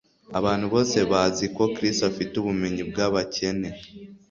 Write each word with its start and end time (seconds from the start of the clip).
Abantu 0.39 0.65
bose 0.73 0.97
bazi 1.11 1.45
ko 1.55 1.63
Chris 1.75 1.97
afite 2.09 2.33
ubumenyi 2.37 2.83
bwabakene 2.89 3.69